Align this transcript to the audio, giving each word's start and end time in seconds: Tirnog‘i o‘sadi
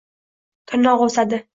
Tirnog‘i 0.73 1.09
o‘sadi 1.09 1.45